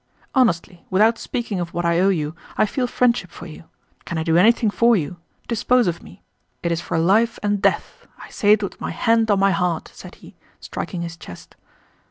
"Honestly, 0.33 0.83
without 0.89 1.19
speaking 1.19 1.59
of 1.59 1.75
what 1.75 1.85
I 1.85 1.99
owe 1.99 2.09
you, 2.09 2.35
I 2.57 2.65
feel 2.65 2.87
friendship 2.87 3.29
for 3.29 3.45
you. 3.45 3.65
Can 4.03 4.17
I 4.17 4.23
do 4.23 4.35
anything 4.35 4.71
for 4.71 4.95
you? 4.95 5.17
Dispose 5.47 5.85
of 5.85 6.01
me. 6.01 6.23
It 6.63 6.71
is 6.71 6.81
for 6.81 6.97
life 6.97 7.37
and 7.43 7.61
death. 7.61 8.07
I 8.17 8.31
say 8.31 8.53
it 8.53 8.63
with 8.63 8.81
my 8.81 8.89
hand 8.89 9.29
on 9.29 9.39
my 9.39 9.51
heart!" 9.51 9.91
said 9.93 10.15
he, 10.15 10.35
striking 10.59 11.03
his 11.03 11.17
chest. 11.17 11.55